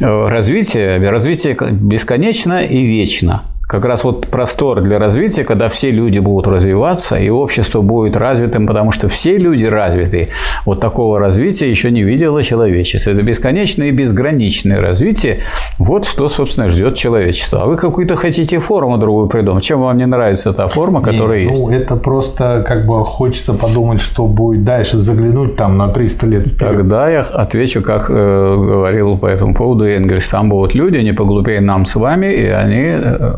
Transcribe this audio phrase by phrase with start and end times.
[0.00, 6.18] э, развития, развитие бесконечно и вечно как раз вот простор для развития, когда все люди
[6.18, 10.28] будут развиваться, и общество будет развитым, потому что все люди развиты.
[10.66, 13.08] Вот такого развития еще не видело человечество.
[13.08, 15.38] Это бесконечное и безграничное развитие.
[15.78, 17.62] Вот что, собственно, ждет человечество.
[17.62, 19.64] А вы какую-то хотите форму другую придумать.
[19.64, 21.62] Чем вам не нравится та форма, которая не, есть?
[21.62, 26.46] Ну, это просто как бы хочется подумать, что будет дальше, заглянуть там на 300 лет
[26.46, 26.76] вперед.
[26.76, 30.28] Тогда я отвечу, как э, говорил по этому поводу Энгельс.
[30.28, 33.34] Там будут люди не поглупее нам с вами, и они э,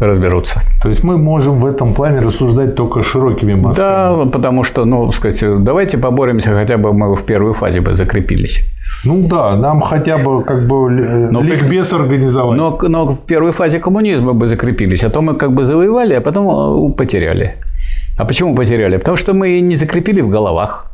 [0.00, 0.62] разберутся.
[0.82, 3.86] То есть мы можем в этом плане рассуждать только широкими мазками.
[3.86, 8.60] Да, потому что, ну, сказать, давайте поборемся, хотя бы мы в первой фазе бы закрепились.
[9.04, 10.90] Ну да, нам хотя бы как бы
[11.30, 12.58] но, ликбез организовать.
[12.58, 16.20] Но, но в первой фазе коммунизма бы закрепились, а то мы как бы завоевали, а
[16.20, 17.54] потом э, потеряли.
[18.20, 18.98] А почему потеряли?
[18.98, 20.84] Потому что мы не закрепили в головах.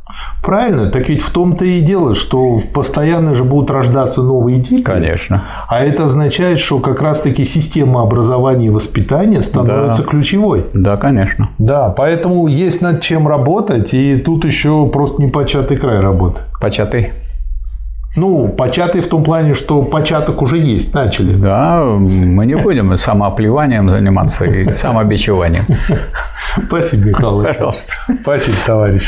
[0.41, 4.81] Правильно, так ведь в том-то и дело, что постоянно же будут рождаться новые дети.
[4.81, 5.43] Конечно.
[5.67, 10.09] А это означает, что как раз-таки система образования и воспитания становится да.
[10.09, 10.67] ключевой.
[10.73, 11.49] Да, конечно.
[11.57, 16.43] Да, поэтому есть над чем работать, и тут еще просто непочатый край работы.
[16.61, 17.11] Початый.
[18.15, 21.35] Ну, початый в том плане, что початок уже есть, начали.
[21.35, 25.65] Да, мы не будем самооплеванием заниматься и самобичеванием.
[26.65, 27.43] Спасибо, Михаил.
[27.43, 27.93] Пожалуйста.
[28.21, 29.03] Спасибо, товарищ.